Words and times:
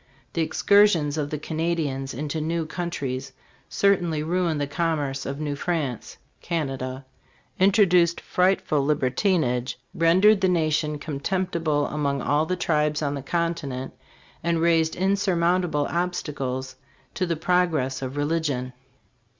The 0.33 0.41
excursions 0.41 1.15
of 1.15 1.29
the 1.29 1.37
Canadians 1.37 2.11
into 2.11 2.41
new 2.41 2.65
countries 2.65 3.33
certainly 3.69 4.23
ruined 4.23 4.59
the 4.59 4.65
commerce 4.65 5.27
of 5.27 5.39
New 5.39 5.55
France 5.55 6.17
[Canada]; 6.41 7.05
introduced 7.59 8.19
frightful 8.19 8.83
libertinage; 8.83 9.75
rendered 9.93 10.41
the 10.41 10.49
nation 10.49 10.97
contemptible 10.97 11.85
among 11.85 12.19
all 12.19 12.47
the 12.47 12.55
tribes 12.55 13.03
on 13.03 13.13
the 13.13 13.21
continent, 13.21 13.93
and 14.43 14.59
raised 14.59 14.95
insurmounta 14.95 15.69
ble 15.69 15.85
obstacles 15.85 16.77
to 17.13 17.27
the 17.27 17.35
progress 17.35 18.01
of 18.01 18.17
religion." 18.17 18.73